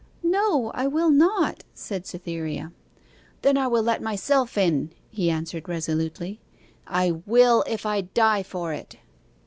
[0.23, 2.71] 'No I will not,' said Cytherea.
[3.43, 6.39] 'Then I will let myself in!' he answered resolutely.
[6.87, 8.95] 'I will, if I die for it!